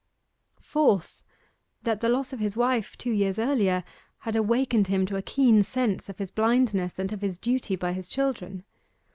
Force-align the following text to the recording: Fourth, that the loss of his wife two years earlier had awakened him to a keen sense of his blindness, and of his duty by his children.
Fourth, 0.59 1.23
that 1.83 2.01
the 2.01 2.09
loss 2.09 2.33
of 2.33 2.39
his 2.39 2.57
wife 2.57 2.97
two 2.97 3.11
years 3.11 3.37
earlier 3.37 3.83
had 4.21 4.35
awakened 4.35 4.87
him 4.87 5.05
to 5.05 5.15
a 5.15 5.21
keen 5.21 5.61
sense 5.61 6.09
of 6.09 6.17
his 6.17 6.31
blindness, 6.31 6.97
and 6.97 7.13
of 7.13 7.21
his 7.21 7.37
duty 7.37 7.75
by 7.75 7.93
his 7.93 8.09
children. 8.09 8.63